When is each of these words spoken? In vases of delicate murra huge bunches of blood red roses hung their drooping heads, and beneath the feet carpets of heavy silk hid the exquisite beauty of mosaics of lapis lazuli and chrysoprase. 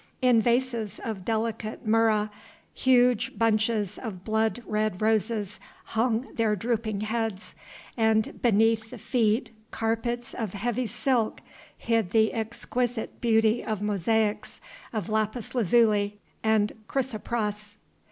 In 0.19 0.41
vases 0.41 0.99
of 1.03 1.23
delicate 1.23 1.85
murra 1.87 2.31
huge 2.73 3.37
bunches 3.37 3.99
of 3.99 4.23
blood 4.23 4.63
red 4.65 4.99
roses 4.99 5.59
hung 5.93 6.33
their 6.33 6.55
drooping 6.55 7.01
heads, 7.01 7.53
and 7.95 8.41
beneath 8.41 8.89
the 8.89 8.97
feet 8.97 9.51
carpets 9.69 10.33
of 10.33 10.53
heavy 10.55 10.87
silk 10.87 11.41
hid 11.77 12.09
the 12.09 12.33
exquisite 12.33 13.21
beauty 13.21 13.63
of 13.63 13.79
mosaics 13.83 14.59
of 14.91 15.07
lapis 15.07 15.53
lazuli 15.53 16.19
and 16.41 16.73
chrysoprase. 16.87 17.77